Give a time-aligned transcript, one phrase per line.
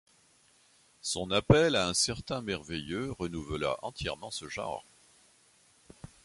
[1.03, 4.83] Son appel à un certain merveilleux renouvela entièrement ce genre.